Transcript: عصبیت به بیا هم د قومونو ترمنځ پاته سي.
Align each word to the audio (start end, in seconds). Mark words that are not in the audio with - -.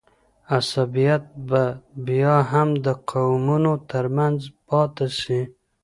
عصبیت 0.57 1.23
به 1.47 1.63
بیا 2.05 2.35
هم 2.51 2.69
د 2.85 2.87
قومونو 3.09 3.73
ترمنځ 3.91 4.39
پاته 4.67 5.07
سي. 5.19 5.39